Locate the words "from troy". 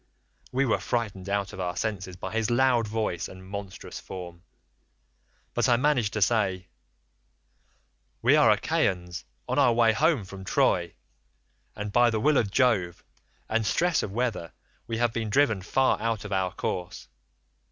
10.25-10.95